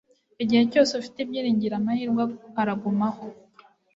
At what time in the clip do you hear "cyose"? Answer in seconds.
0.71-0.91